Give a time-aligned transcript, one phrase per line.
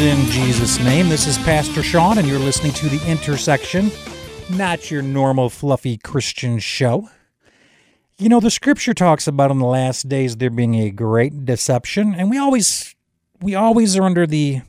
[0.00, 1.08] In Jesus' name.
[1.08, 3.90] This is Pastor Sean, and you're listening to The Intersection,
[4.48, 7.08] not your normal fluffy Christian show.
[8.16, 12.14] You know, the scripture talks about in the last days there being a great deception,
[12.14, 12.94] and we always
[13.40, 14.60] we always are under the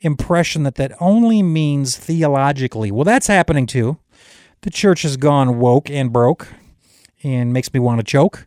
[0.00, 2.90] impression that that only means theologically.
[2.90, 3.98] Well, that's happening too.
[4.62, 6.48] The church has gone woke and broke
[7.22, 8.44] and makes me want to choke.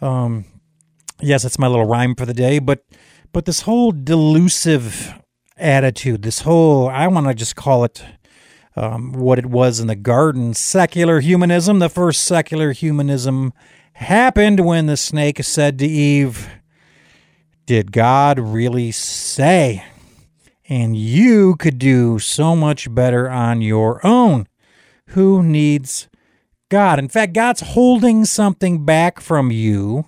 [0.00, 0.46] Um,
[1.20, 2.86] yes, that's my little rhyme for the day, but
[3.32, 5.14] but this whole delusive
[5.56, 8.04] attitude, this whole I want to just call it
[8.74, 11.78] um, what it was in the garden, secular humanism.
[11.78, 13.52] The first secular humanism
[13.94, 16.48] happened when the snake said to Eve,
[17.64, 19.84] "Did God really say?"
[20.68, 24.48] And you could do so much better on your own.
[25.10, 26.08] Who needs
[26.68, 26.98] God?
[26.98, 30.06] In fact, God's holding something back from you.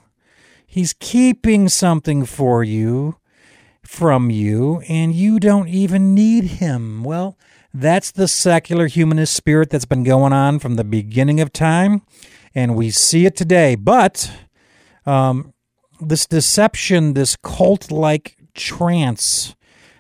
[0.67, 3.17] He's keeping something for you
[3.89, 7.03] from you, and you don't even need Him.
[7.03, 7.39] Well,
[7.73, 12.03] that's the secular humanist spirit that's been going on from the beginning of time,
[12.55, 13.77] and we see it today.
[13.77, 14.31] But
[15.07, 15.55] um,
[16.01, 19.57] this deception, this cult like trance,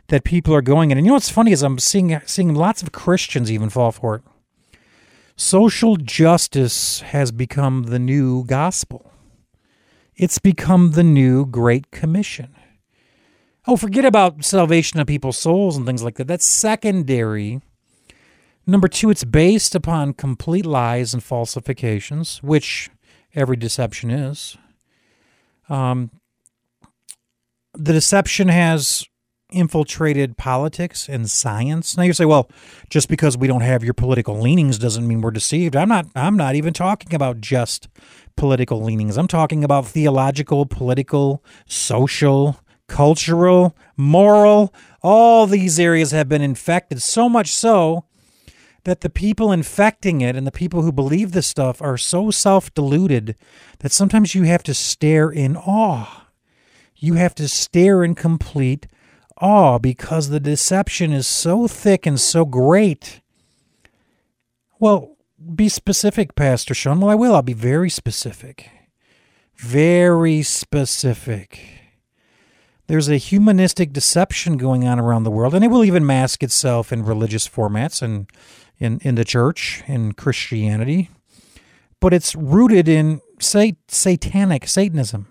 [0.08, 0.98] that people are going in.
[0.98, 4.16] And you know what's funny is I'm seeing seeing lots of Christians even fall for
[4.16, 4.22] it.
[5.34, 9.12] Social justice has become the new gospel.
[10.14, 12.54] It's become the new great commission.
[13.66, 16.26] Oh, forget about salvation of people's souls and things like that.
[16.26, 17.60] That's secondary.
[18.66, 22.90] Number two, it's based upon complete lies and falsifications, which
[23.34, 24.56] every deception is.
[25.68, 26.10] Um,
[27.74, 29.06] the deception has
[29.50, 31.96] infiltrated politics and science.
[31.96, 32.50] Now you say, well,
[32.90, 35.74] just because we don't have your political leanings doesn't mean we're deceived.
[35.74, 37.88] I'm not I'm not even talking about just
[38.36, 39.16] political leanings.
[39.16, 44.74] I'm talking about theological, political, social, cultural, moral.
[45.02, 48.04] All these areas have been infected so much so
[48.84, 53.36] that the people infecting it and the people who believe this stuff are so self-deluded
[53.80, 56.26] that sometimes you have to stare in awe.
[56.96, 58.86] You have to stare in complete
[59.40, 63.20] awe because the deception is so thick and so great.
[64.80, 65.16] Well,
[65.54, 67.00] be specific, Pastor Sean.
[67.00, 67.34] Well, I will.
[67.34, 68.70] I'll be very specific.
[69.56, 71.77] Very specific.
[72.88, 76.90] There's a humanistic deception going on around the world, and it will even mask itself
[76.90, 78.26] in religious formats and
[78.78, 81.10] in, in the church, in Christianity.
[82.00, 85.28] But it's rooted in say, satanic Satanism.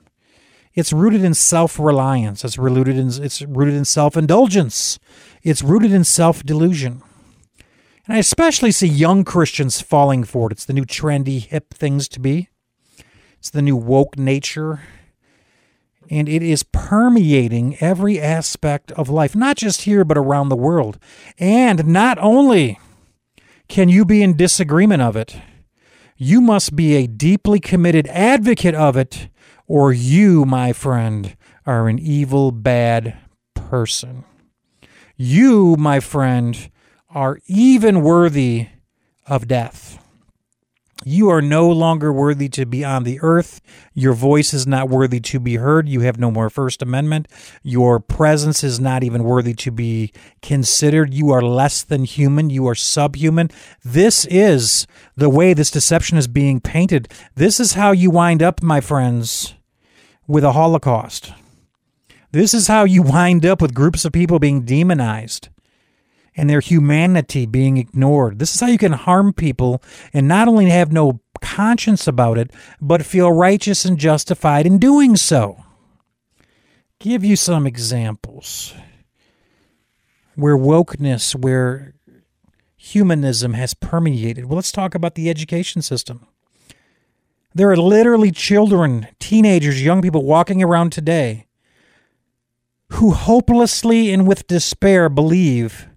[0.73, 2.45] It's rooted in self-reliance.
[2.45, 4.99] It's rooted in it's rooted in self-indulgence.
[5.41, 7.01] It's rooted in self-delusion.
[8.05, 10.53] And I especially see young Christians falling for it.
[10.53, 12.49] It's the new trendy hip things to be.
[13.39, 14.81] It's the new woke nature.
[16.09, 20.97] And it is permeating every aspect of life, not just here, but around the world.
[21.37, 22.79] And not only
[23.67, 25.37] can you be in disagreement of it,
[26.15, 29.29] you must be a deeply committed advocate of it
[29.67, 31.35] or you, my friend,
[31.65, 33.17] are an evil, bad
[33.53, 34.23] person.
[35.17, 36.71] You, my friend,
[37.09, 38.69] are even worthy
[39.25, 40.01] of death.
[41.05, 43.61] You are no longer worthy to be on the earth.
[43.93, 45.87] Your voice is not worthy to be heard.
[45.87, 47.27] You have no more First Amendment.
[47.63, 51.13] Your presence is not even worthy to be considered.
[51.13, 52.49] You are less than human.
[52.49, 53.51] You are subhuman.
[53.83, 57.07] This is the way this deception is being painted.
[57.35, 59.53] This is how you wind up, my friends
[60.27, 61.31] with a Holocaust.
[62.31, 65.49] This is how you wind up with groups of people being demonized
[66.37, 68.37] and their humanity being ignored.
[68.37, 69.81] This is how you can harm people
[70.13, 75.15] and not only have no conscience about it, but feel righteous and justified in doing
[75.15, 75.63] so.
[76.99, 78.73] Give you some examples
[80.35, 81.95] where wokeness, where
[82.75, 84.45] humanism has permeated.
[84.45, 86.27] Well, let's talk about the education system.
[87.53, 91.47] There are literally children, teenagers, young people walking around today
[92.91, 95.87] who hopelessly and with despair believe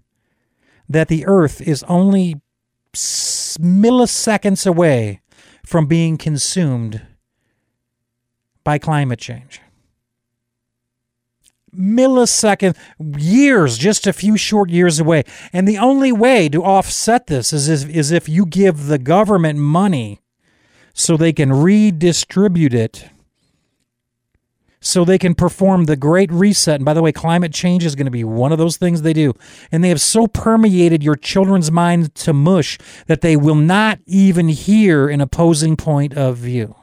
[0.93, 2.41] that the earth is only
[2.93, 5.21] milliseconds away
[5.65, 7.01] from being consumed
[8.63, 9.61] by climate change.
[11.73, 12.75] Millisecond,
[13.17, 15.23] years, just a few short years away.
[15.53, 19.57] And the only way to offset this is, is, is if you give the government
[19.57, 20.19] money
[20.93, 23.09] so they can redistribute it
[24.81, 26.75] so they can perform the great reset.
[26.75, 29.13] And by the way, climate change is going to be one of those things they
[29.13, 29.33] do.
[29.71, 34.49] And they have so permeated your children's minds to mush that they will not even
[34.49, 36.75] hear an opposing point of view.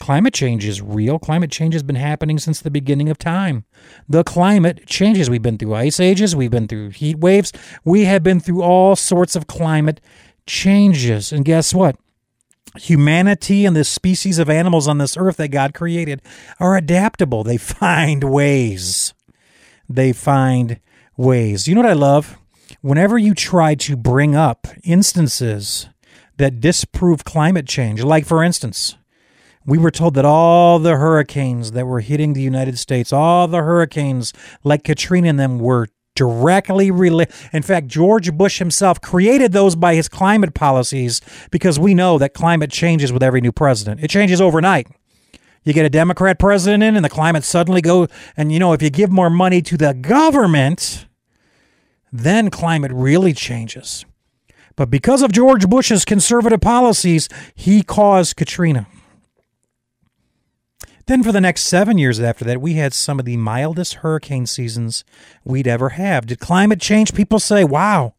[0.00, 1.18] Climate change is real.
[1.18, 3.64] Climate change has been happening since the beginning of time.
[4.06, 5.30] The climate changes.
[5.30, 7.52] We've been through ice ages, we've been through heat waves,
[7.84, 10.00] we have been through all sorts of climate
[10.46, 11.32] changes.
[11.32, 11.96] And guess what?
[12.76, 16.20] Humanity and the species of animals on this earth that God created
[16.58, 17.44] are adaptable.
[17.44, 19.14] They find ways.
[19.88, 20.80] They find
[21.16, 21.68] ways.
[21.68, 22.38] You know what I love?
[22.80, 25.88] Whenever you try to bring up instances
[26.38, 28.96] that disprove climate change, like for instance,
[29.66, 33.62] we were told that all the hurricanes that were hitting the United States, all the
[33.62, 34.32] hurricanes
[34.62, 37.34] like Katrina and them were directly related.
[37.52, 41.20] In fact, George Bush himself created those by his climate policies
[41.50, 44.02] because we know that climate changes with every new president.
[44.02, 44.88] It changes overnight.
[45.64, 48.08] You get a Democrat president in and the climate suddenly goes.
[48.36, 51.06] and you know if you give more money to the government,
[52.12, 54.04] then climate really changes.
[54.76, 58.86] But because of George Bush's conservative policies, he caused Katrina.
[61.06, 64.46] Then, for the next seven years after that, we had some of the mildest hurricane
[64.46, 65.04] seasons
[65.44, 66.26] we'd ever have.
[66.26, 67.12] Did climate change?
[67.12, 68.14] People say, wow,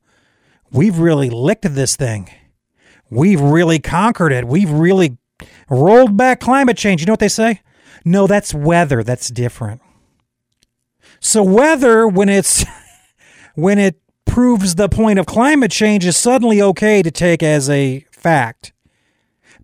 [0.71, 2.29] we've really licked this thing.
[3.09, 4.45] We've really conquered it.
[4.45, 5.17] We've really
[5.69, 7.01] rolled back climate change.
[7.01, 7.61] You know what they say?
[8.03, 9.03] No, that's weather.
[9.03, 9.81] That's different.
[11.19, 12.65] So, weather, when it's
[13.55, 18.05] when it proves the point of climate change, is suddenly okay to take as a
[18.11, 18.73] fact.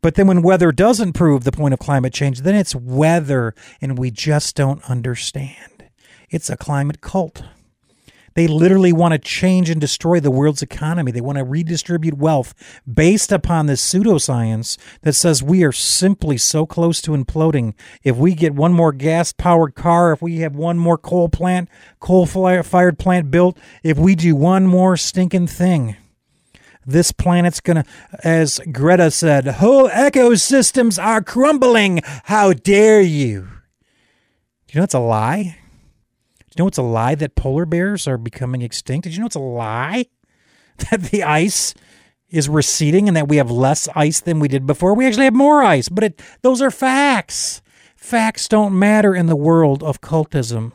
[0.01, 3.99] But then when weather doesn't prove the point of climate change, then it's weather and
[3.99, 5.85] we just don't understand.
[6.29, 7.43] It's a climate cult.
[8.33, 11.11] They literally want to change and destroy the world's economy.
[11.11, 12.53] They want to redistribute wealth
[12.91, 17.73] based upon this pseudoscience that says we are simply so close to imploding.
[18.03, 21.69] If we get one more gas powered car, if we have one more coal plant,
[21.99, 25.97] coal fired plant built, if we do one more stinking thing,
[26.85, 27.85] this planet's gonna,
[28.23, 32.01] as Greta said, whole ecosystems are crumbling.
[32.25, 33.41] How dare you?
[34.67, 35.57] Do you know it's a lie?
[36.39, 39.03] Do you know it's a lie that polar bears are becoming extinct?
[39.03, 40.05] Did you know it's a lie
[40.89, 41.73] that the ice
[42.29, 44.93] is receding and that we have less ice than we did before?
[44.93, 47.61] We actually have more ice, but it, those are facts.
[47.95, 50.71] Facts don't matter in the world of cultism.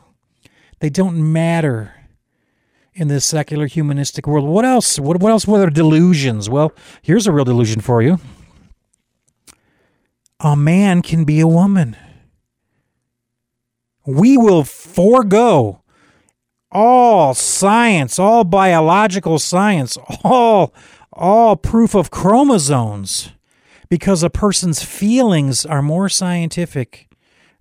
[0.79, 1.96] They don't matter
[2.97, 4.49] in this secular humanistic world.
[4.49, 4.99] What else?
[4.99, 6.49] What, what else were there delusions?
[6.49, 6.73] Well,
[7.03, 8.19] here's a real delusion for you.
[10.39, 11.95] A man can be a woman.
[14.05, 15.83] We will forego
[16.71, 20.73] all science, all biological science, all
[21.13, 23.31] all proof of chromosomes
[23.89, 27.09] because a person's feelings are more scientific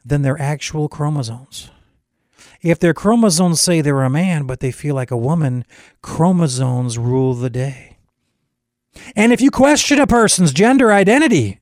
[0.04, 1.70] than their actual chromosomes.
[2.62, 5.64] If their chromosomes say they're a man, but they feel like a woman,
[6.02, 7.98] chromosomes rule the day.
[9.14, 11.60] And if you question a person's gender identity,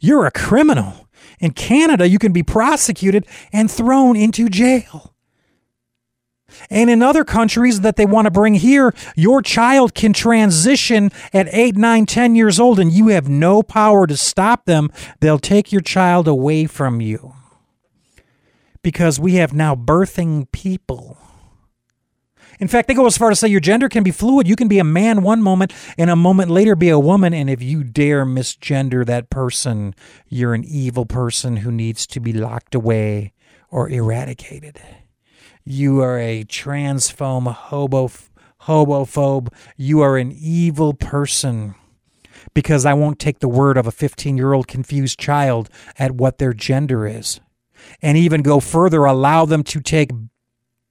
[0.00, 1.08] you're a criminal.
[1.40, 5.14] In Canada, you can be prosecuted and thrown into jail.
[6.70, 11.48] And in other countries that they want to bring here, your child can transition at
[11.52, 14.90] 8, 9, 10 years old and you have no power to stop them.
[15.20, 17.34] They'll take your child away from you
[18.88, 21.18] because we have now birthing people.
[22.58, 24.48] In fact, they go as far to say your gender can be fluid.
[24.48, 27.34] You can be a man one moment and a moment later be a woman.
[27.34, 29.94] And if you dare misgender that person,
[30.26, 33.34] you're an evil person who needs to be locked away
[33.70, 34.80] or eradicated.
[35.66, 38.10] You are a transphobe, hobo,
[38.62, 39.52] hobophobe.
[39.76, 41.74] You are an evil person
[42.54, 45.68] because I won't take the word of a 15 year old confused child
[45.98, 47.38] at what their gender is
[48.02, 50.10] and even go further, allow them to take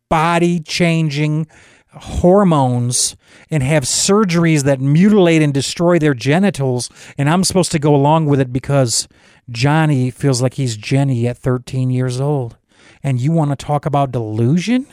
[0.10, 1.48] body changing
[1.94, 3.16] hormones
[3.50, 6.90] and have surgeries that mutilate and destroy their genitals.
[7.18, 9.08] And I'm supposed to go along with it because
[9.50, 12.58] Johnny feels like he's Jenny at 13 years old.
[13.04, 14.88] And you want to talk about delusion?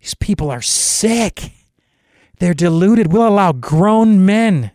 [0.00, 1.52] These people are sick.
[2.38, 3.12] They're deluded.
[3.12, 4.70] We'll allow grown men,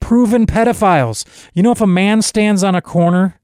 [0.00, 1.24] proven pedophiles.
[1.52, 3.37] You know, if a man stands on a corner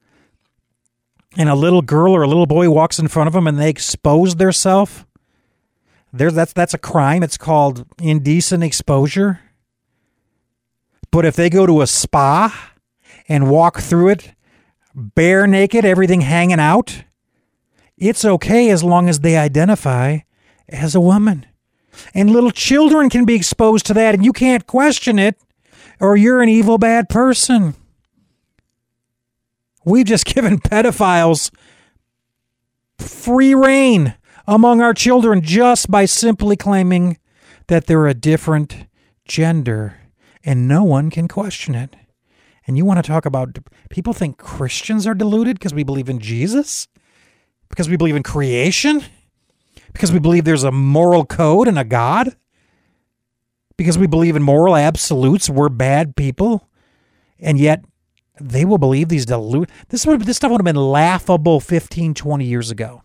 [1.37, 3.69] and a little girl or a little boy walks in front of them and they
[3.69, 5.05] expose themselves,
[6.13, 7.23] there that's that's a crime.
[7.23, 9.41] It's called indecent exposure.
[11.11, 12.73] But if they go to a spa
[13.27, 14.31] and walk through it
[14.93, 17.03] bare naked, everything hanging out,
[17.97, 20.19] it's okay as long as they identify
[20.69, 21.45] as a woman.
[22.13, 25.37] And little children can be exposed to that and you can't question it
[25.99, 27.75] or you're an evil bad person.
[29.85, 31.51] We've just given pedophiles
[32.97, 34.15] free rein
[34.47, 37.17] among our children just by simply claiming
[37.67, 38.87] that they're a different
[39.25, 39.97] gender
[40.43, 41.95] and no one can question it.
[42.67, 46.19] And you want to talk about people think Christians are deluded because we believe in
[46.19, 46.87] Jesus?
[47.69, 49.03] Because we believe in creation?
[49.93, 52.35] Because we believe there's a moral code and a God?
[53.77, 56.69] Because we believe in moral absolutes, we're bad people?
[57.39, 57.83] And yet
[58.39, 62.45] they will believe these deluded this would this stuff would have been laughable 15 20
[62.45, 63.01] years ago.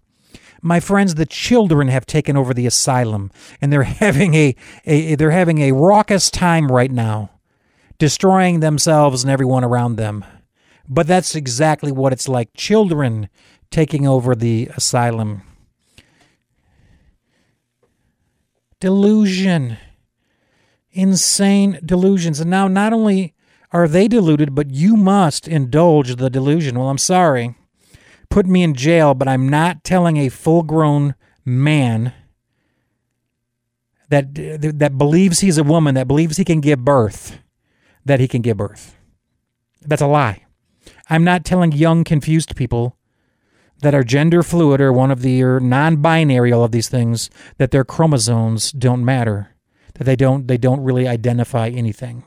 [0.63, 5.31] My friends the children have taken over the asylum and they're having a, a they're
[5.31, 7.31] having a raucous time right now
[8.01, 10.25] destroying themselves and everyone around them.
[10.89, 13.29] But that's exactly what it's like children
[13.71, 15.43] taking over the asylum.
[18.81, 19.77] Delusion.
[20.91, 22.41] Insane delusions.
[22.41, 23.35] And now not only
[23.73, 26.79] are they deluded, but you must indulge the delusion?
[26.79, 27.55] Well, I'm sorry.
[28.29, 32.13] Put me in jail, but I'm not telling a full grown man
[34.09, 37.39] that that believes he's a woman, that believes he can give birth,
[38.05, 38.97] that he can give birth.
[39.83, 40.47] That's a lie.
[41.09, 42.97] I'm not telling young, confused people
[43.83, 47.71] that are gender fluid or one of the or non-binary, all of these things, that
[47.71, 49.55] their chromosomes don't matter,
[49.95, 52.25] that they don't they don't really identify anything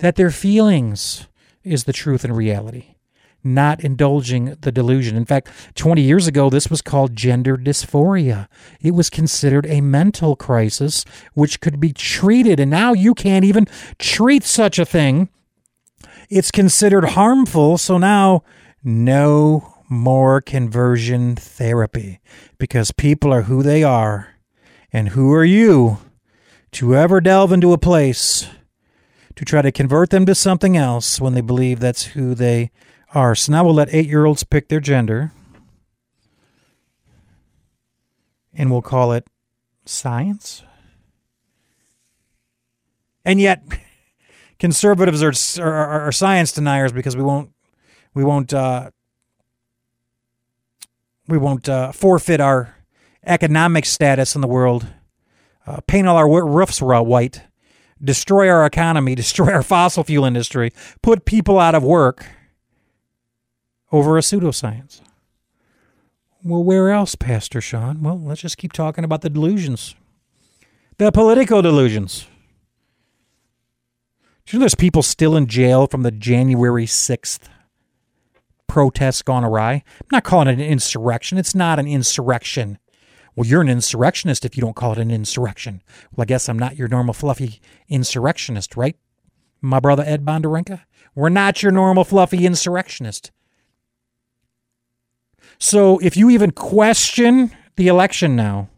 [0.00, 1.28] that their feelings
[1.62, 2.96] is the truth and reality,
[3.44, 5.16] not indulging the delusion.
[5.16, 8.48] In fact, 20 years ago, this was called gender dysphoria.
[8.80, 11.04] It was considered a mental crisis
[11.34, 13.66] which could be treated, and now you can't even
[13.98, 15.28] treat such a thing.
[16.28, 18.42] It's considered harmful, so now
[18.82, 22.20] no more conversion therapy
[22.58, 24.28] because people are who they are.
[24.92, 25.98] And who are you
[26.72, 28.48] to ever delve into a place
[29.40, 32.70] to try to convert them to something else when they believe that's who they
[33.14, 33.34] are.
[33.34, 35.32] So now we'll let eight year olds pick their gender.
[38.52, 39.26] And we'll call it
[39.86, 40.62] science.
[43.24, 43.62] And yet,
[44.58, 45.32] conservatives are,
[45.64, 47.50] are, are science deniers because we won't
[48.12, 48.90] we won't uh,
[51.28, 52.76] we won't uh, forfeit our
[53.24, 54.86] economic status in the world,
[55.66, 57.40] uh, paint all our roofs white,
[58.02, 62.26] destroy our economy, destroy our fossil fuel industry, put people out of work
[63.92, 65.00] over a pseudoscience.
[66.42, 68.02] Well, where else, Pastor Sean?
[68.02, 69.94] Well, let's just keep talking about the delusions.
[70.96, 72.26] The political delusions.
[74.46, 77.40] Do you know there's people still in jail from the January 6th
[78.66, 79.72] protests gone awry?
[79.72, 81.36] I'm not calling it an insurrection.
[81.36, 82.78] It's not an insurrection.
[83.40, 85.82] Well, you're an insurrectionist if you don't call it an insurrection.
[86.14, 88.98] Well, I guess I'm not your normal fluffy insurrectionist, right?
[89.62, 90.82] My brother Ed Bondarenka?
[91.14, 93.30] We're not your normal fluffy insurrectionist.
[95.58, 98.68] So if you even question the election now,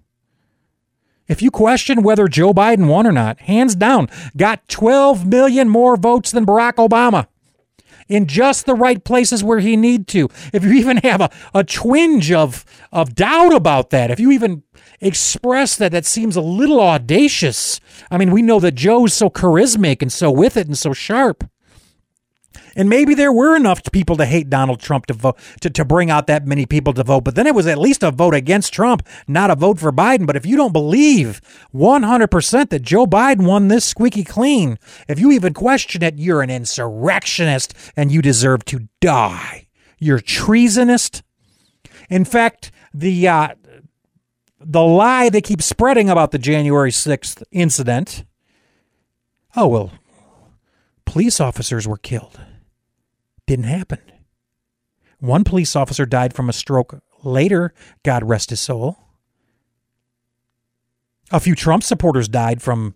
[1.26, 5.96] if you question whether Joe Biden won or not, hands down, got 12 million more
[5.96, 7.26] votes than Barack Obama
[8.08, 10.28] in just the right places where he need to.
[10.52, 14.62] If you even have a, a twinge of, of doubt about that, if you even
[15.00, 17.80] express that that seems a little audacious.
[18.10, 21.44] I mean, we know that Joe's so charismatic and so with it and so sharp.
[22.76, 26.10] And maybe there were enough people to hate Donald Trump to vote to, to bring
[26.10, 27.24] out that many people to vote.
[27.24, 30.26] But then it was at least a vote against Trump, not a vote for Biden.
[30.26, 31.40] But if you don't believe
[31.74, 36.50] 100% that Joe Biden won this squeaky clean, if you even question it, you're an
[36.50, 39.68] insurrectionist and you deserve to die.
[39.98, 41.22] You're treasonist.
[42.08, 43.48] In fact, the uh,
[44.58, 48.24] the lie they keep spreading about the January 6th incident.
[49.56, 49.92] Oh, well,
[51.04, 52.40] police officers were killed
[53.46, 54.00] didn't happen.
[55.18, 57.72] One police officer died from a stroke later,
[58.02, 58.98] God rest his soul.
[61.30, 62.94] A few Trump supporters died from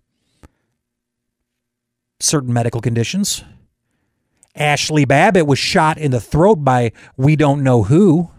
[2.20, 3.44] certain medical conditions.
[4.56, 8.30] Ashli Babbitt was shot in the throat by we don't know who.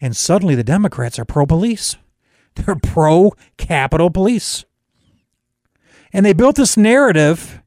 [0.00, 1.96] And suddenly the Democrats are pro police.
[2.54, 4.64] They're pro Capitol Police.
[6.12, 7.59] And they built this narrative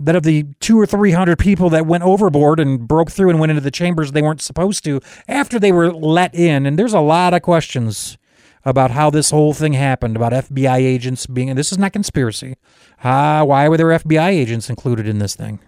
[0.00, 3.38] that of the two or three hundred people that went overboard and broke through and
[3.38, 6.94] went into the chambers they weren't supposed to after they were let in, and there's
[6.94, 8.16] a lot of questions
[8.64, 12.56] about how this whole thing happened, about FBI agents being, and this is not conspiracy.
[13.02, 15.60] Uh, why were there FBI agents included in this thing?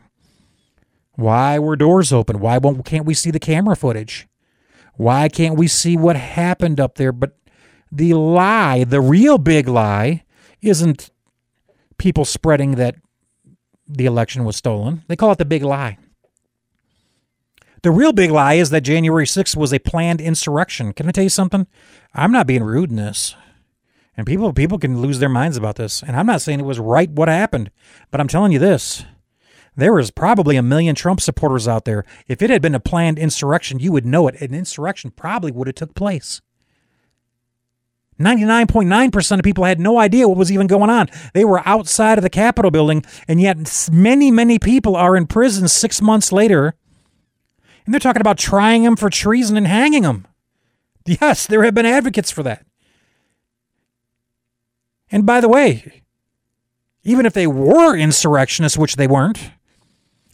[1.14, 2.40] Why were doors open?
[2.40, 4.28] Why won't, can't we see the camera footage?
[4.94, 7.12] Why can't we see what happened up there?
[7.12, 7.36] But
[7.90, 10.24] the lie, the real big lie,
[10.60, 11.10] isn't
[11.96, 12.96] people spreading that
[13.96, 15.02] the election was stolen.
[15.08, 15.98] They call it the big lie.
[17.82, 20.92] The real big lie is that January 6th was a planned insurrection.
[20.92, 21.66] Can I tell you something?
[22.14, 23.34] I'm not being rude in this.
[24.16, 26.02] And people people can lose their minds about this.
[26.02, 27.70] And I'm not saying it was right what happened,
[28.10, 29.04] but I'm telling you this.
[29.76, 32.04] there was probably a million Trump supporters out there.
[32.28, 34.40] If it had been a planned insurrection, you would know it.
[34.40, 36.40] An insurrection probably would have took place.
[38.20, 41.08] 99.9% of people had no idea what was even going on.
[41.34, 45.66] They were outside of the Capitol building, and yet many, many people are in prison
[45.68, 46.74] six months later.
[47.84, 50.26] And they're talking about trying them for treason and hanging them.
[51.04, 52.64] Yes, there have been advocates for that.
[55.10, 56.02] And by the way,
[57.04, 59.50] even if they were insurrectionists, which they weren't,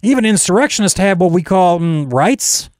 [0.02, 2.70] even insurrectionists have what we call mm, rights.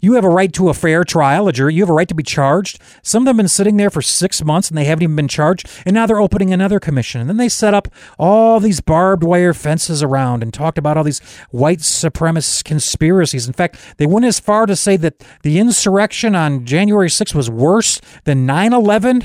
[0.00, 1.74] You have a right to a fair trial, a jury.
[1.74, 2.80] You have a right to be charged.
[3.02, 5.28] Some of them have been sitting there for six months and they haven't even been
[5.28, 5.68] charged.
[5.84, 7.20] And now they're opening another commission.
[7.20, 7.88] And then they set up
[8.18, 13.46] all these barbed wire fences around and talked about all these white supremacist conspiracies.
[13.46, 17.50] In fact, they went as far to say that the insurrection on January 6th was
[17.50, 19.24] worse than 9 11.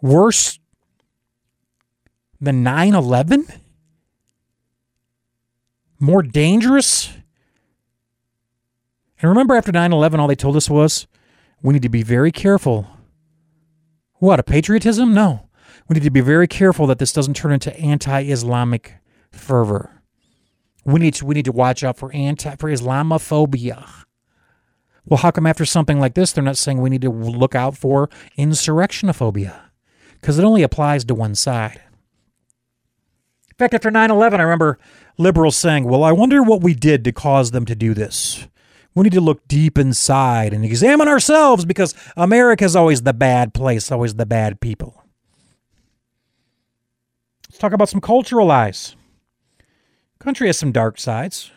[0.00, 0.60] Worse
[2.40, 3.46] than 9 11?
[5.98, 7.12] More dangerous?
[9.20, 11.06] And remember, after 9 11, all they told us was
[11.62, 12.86] we need to be very careful.
[14.14, 15.14] What, a patriotism?
[15.14, 15.48] No.
[15.88, 18.94] We need to be very careful that this doesn't turn into anti Islamic
[19.30, 20.02] fervor.
[20.84, 24.04] We need to we need to watch out for anti for Islamophobia.
[25.04, 27.76] Well, how come after something like this they're not saying we need to look out
[27.76, 29.60] for insurrectionophobia?
[30.20, 31.80] Because it only applies to one side.
[33.56, 34.78] In fact, after 9 11, I remember
[35.16, 38.46] liberals saying, Well, I wonder what we did to cause them to do this.
[38.94, 43.90] We need to look deep inside and examine ourselves because America's always the bad place,
[43.90, 45.02] always the bad people.
[47.48, 48.94] Let's talk about some cultural lies.
[50.18, 51.50] Country has some dark sides.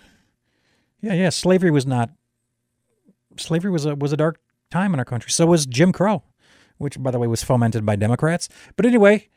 [1.02, 2.12] Yeah, yeah, slavery was not
[3.36, 4.40] slavery was a was a dark
[4.72, 5.32] time in our country.
[5.32, 6.24] So was Jim Crow,
[6.78, 8.48] which by the way was fomented by Democrats.
[8.78, 9.28] But anyway,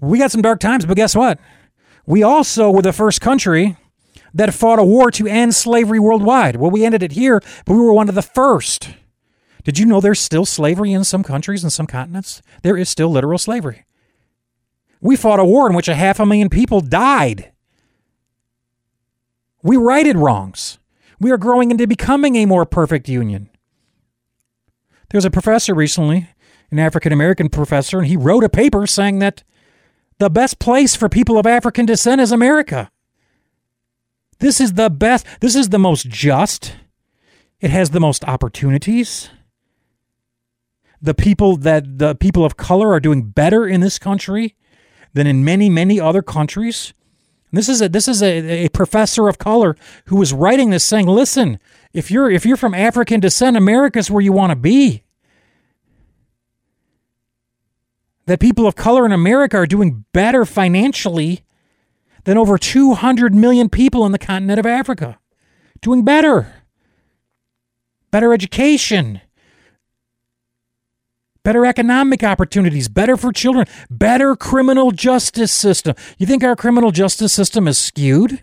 [0.00, 1.38] we got some dark times, but guess what?
[2.06, 3.76] We also were the first country
[4.32, 6.56] that fought a war to end slavery worldwide.
[6.56, 8.90] Well, we ended it here, but we were one of the first.
[9.64, 12.42] Did you know there's still slavery in some countries and some continents?
[12.62, 13.84] There is still literal slavery.
[15.00, 17.50] We fought a war in which a half a million people died.
[19.62, 20.78] We righted wrongs.
[21.18, 23.50] We are growing into becoming a more perfect union.
[25.10, 26.28] There was a professor recently,
[26.70, 29.42] an African American professor, and he wrote a paper saying that
[30.18, 32.90] the best place for people of African descent is America.
[34.38, 36.76] This is the best, this is the most just.
[37.60, 39.30] It has the most opportunities.
[41.00, 44.54] The people that the people of color are doing better in this country
[45.14, 46.92] than in many, many other countries.
[47.52, 49.76] This is a this is a, a professor of color
[50.06, 51.58] who was writing this saying, listen,
[51.92, 55.04] if you're if you're from African descent, America's where you want to be.
[58.26, 61.44] That people of color in America are doing better financially
[62.24, 65.18] than over 200 million people in the continent of Africa.
[65.80, 66.52] Doing better.
[68.10, 69.20] Better education.
[71.44, 75.94] Better economic opportunities, better for children, better criminal justice system.
[76.18, 78.42] You think our criminal justice system is skewed?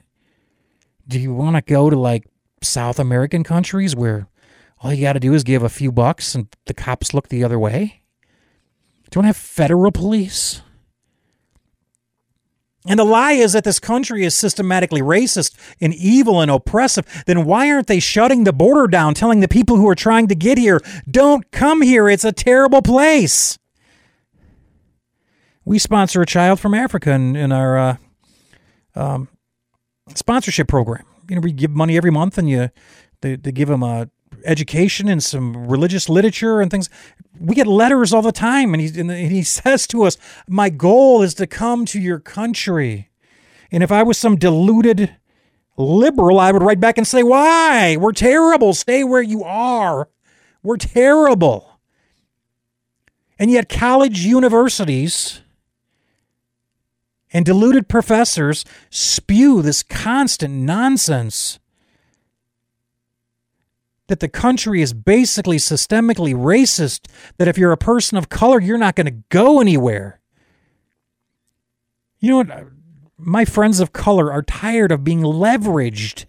[1.05, 2.25] Do you want to go to like
[2.61, 4.29] South American countries where
[4.79, 7.43] all you got to do is give a few bucks and the cops look the
[7.43, 8.02] other way?
[9.13, 10.63] Don't have federal police.
[12.87, 17.23] And the lie is that this country is systematically racist and evil and oppressive.
[17.27, 20.35] Then why aren't they shutting the border down, telling the people who are trying to
[20.35, 23.59] get here, don't come here, it's a terrible place?
[25.63, 27.97] We sponsor a child from Africa in, in our uh,
[28.95, 29.27] um,
[30.15, 31.05] sponsorship program.
[31.29, 32.71] You know, we give money every month and you
[33.21, 34.09] they, they give them a
[34.45, 36.89] education and some religious literature and things.
[37.39, 41.21] We get letters all the time, and he, and he says to us, My goal
[41.21, 43.09] is to come to your country.
[43.71, 45.15] And if I was some deluded
[45.77, 47.97] liberal, I would write back and say, Why?
[47.97, 48.73] We're terrible.
[48.73, 50.09] Stay where you are.
[50.61, 51.79] We're terrible.
[53.39, 55.41] And yet, college universities
[57.33, 61.59] and deluded professors spew this constant nonsense
[64.07, 68.77] that the country is basically systemically racist, that if you're a person of color, you're
[68.77, 70.19] not going to go anywhere.
[72.19, 72.67] You know what?
[73.17, 76.25] My friends of color are tired of being leveraged,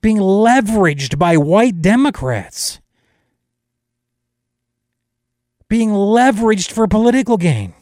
[0.00, 2.80] being leveraged by white Democrats,
[5.68, 7.74] being leveraged for political gain.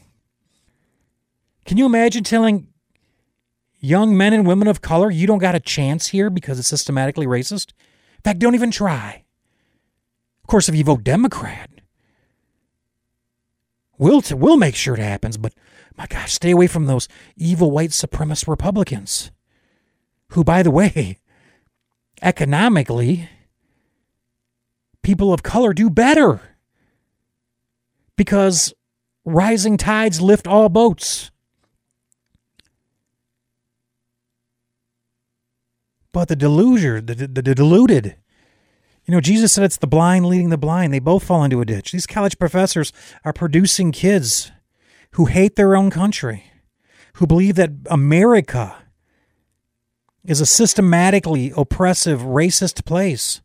[1.66, 2.68] Can you imagine telling
[3.78, 7.26] young men and women of color, you don't got a chance here because it's systematically
[7.26, 7.72] racist?
[8.24, 9.24] In fact, don't even try.
[10.42, 11.70] Of course, if you vote Democrat,
[13.98, 15.54] We'll t- we'll make sure it happens, but
[15.96, 19.30] my gosh, stay away from those evil white supremacist Republicans,
[20.30, 21.18] who, by the way,
[22.22, 23.28] economically,
[25.02, 26.40] people of color do better
[28.16, 28.74] because
[29.24, 31.30] rising tides lift all boats.
[36.14, 38.14] But the delusion, the, the, the deluded,
[39.04, 40.94] you know, Jesus said it's the blind leading the blind.
[40.94, 41.90] They both fall into a ditch.
[41.90, 42.92] These college professors
[43.24, 44.52] are producing kids
[45.14, 46.44] who hate their own country,
[47.14, 48.76] who believe that America
[50.24, 53.42] is a systematically oppressive, racist place.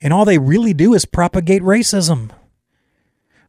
[0.00, 2.32] And all they really do is propagate racism.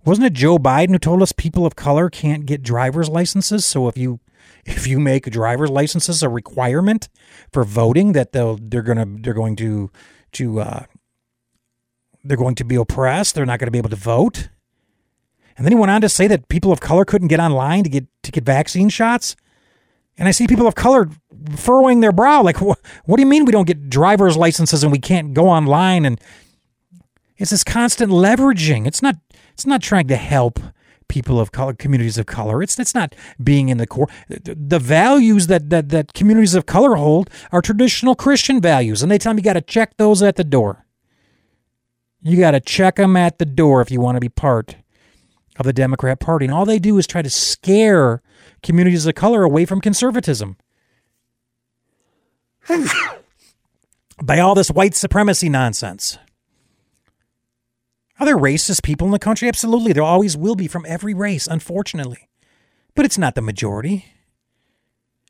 [0.05, 3.65] Wasn't it Joe Biden who told us people of color can't get driver's licenses?
[3.65, 4.19] So if you
[4.65, 7.09] if you make driver's licenses a requirement
[7.51, 9.91] for voting, that they'll they're gonna they're going to
[10.33, 10.85] to uh,
[12.23, 13.35] they're going to be oppressed.
[13.35, 14.49] They're not going to be able to vote.
[15.57, 17.89] And then he went on to say that people of color couldn't get online to
[17.89, 19.35] get to get vaccine shots.
[20.17, 21.09] And I see people of color
[21.55, 24.91] furrowing their brow, like, what, what do you mean we don't get driver's licenses and
[24.91, 26.05] we can't go online?
[26.05, 26.19] And
[27.37, 28.85] it's this constant leveraging.
[28.85, 29.15] It's not.
[29.53, 30.59] It's not trying to help
[31.09, 32.63] people of color, communities of color.
[32.63, 34.07] It's it's not being in the core.
[34.29, 39.17] The values that that that communities of color hold are traditional Christian values, and they
[39.17, 40.85] tell me you got to check those at the door.
[42.21, 44.77] You got to check them at the door if you want to be part
[45.57, 46.45] of the Democrat Party.
[46.45, 48.21] And all they do is try to scare
[48.63, 50.57] communities of color away from conservatism.
[54.21, 56.17] By all this white supremacy nonsense.
[58.19, 59.47] Are there racist people in the country?
[59.47, 59.93] Absolutely.
[59.93, 62.27] There always will be from every race, unfortunately.
[62.95, 64.05] But it's not the majority.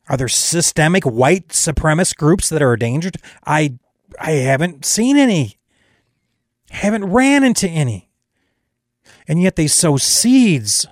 [0.10, 3.18] Are there systemic white supremacist groups that are endangered?
[3.46, 3.78] I
[4.20, 5.60] I haven't seen any.
[6.72, 8.10] Haven't ran into any.
[9.28, 10.88] And yet they sow seeds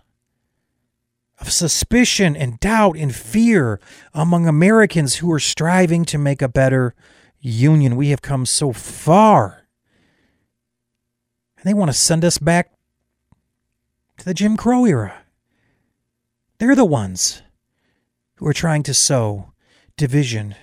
[1.40, 3.80] of suspicion and doubt and fear
[4.14, 6.94] among Americans who are striving to make a better
[7.40, 7.96] union.
[7.96, 9.67] We have come so far
[11.58, 12.72] and they want to send us back
[14.18, 15.24] to the Jim Crow era.
[16.60, 17.42] They're the ones
[18.36, 19.52] who are trying to sow
[19.96, 20.56] division.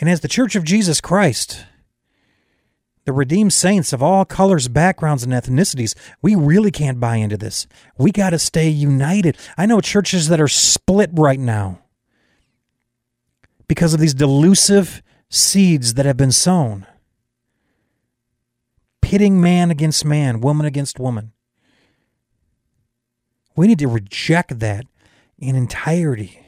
[0.00, 1.64] And as the Church of Jesus Christ,
[3.04, 7.66] the redeemed saints of all colors, backgrounds, and ethnicities, we really can't buy into this.
[7.98, 9.36] We got to stay united.
[9.56, 11.80] I know churches that are split right now
[13.66, 16.86] because of these delusive seeds that have been sown
[19.12, 21.32] pitting man against man, woman against woman.
[23.54, 24.86] We need to reject that
[25.36, 26.40] in entirety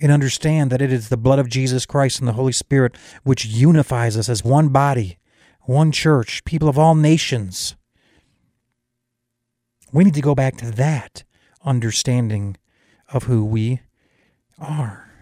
[0.00, 3.46] and understand that it is the blood of Jesus Christ and the Holy Spirit which
[3.46, 5.18] unifies us as one body,
[5.66, 7.76] one church, people of all nations.
[9.92, 11.22] We need to go back to that
[11.64, 12.56] understanding
[13.12, 13.82] of who we
[14.58, 15.12] are.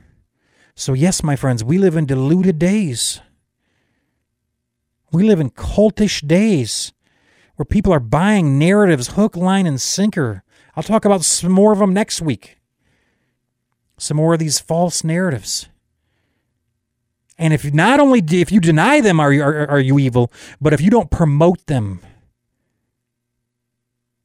[0.75, 3.21] So, yes, my friends, we live in deluded days.
[5.16, 6.92] We live in cultish days
[7.55, 10.42] where people are buying narratives hook, line, and sinker.
[10.76, 12.59] I'll talk about some more of them next week.
[13.96, 15.70] Some more of these false narratives.
[17.38, 20.74] And if not only if you deny them, are you, are, are you evil, but
[20.74, 22.00] if you don't promote them,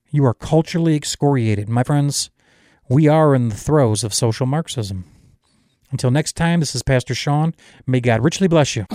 [0.10, 1.70] you are culturally excoriated.
[1.70, 2.32] My friends,
[2.90, 5.06] we are in the throes of social Marxism.
[5.90, 7.56] Until next time, this is Pastor Sean.
[7.88, 8.86] May God richly bless you.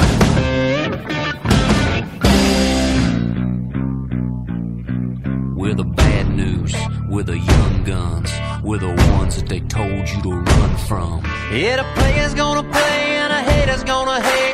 [5.67, 6.73] We're the bad news,
[7.09, 8.31] we're the young guns,
[8.63, 11.25] we're the ones that they told you to run from.
[11.53, 14.46] Yeah, the player's gonna play and a hater's gonna hate.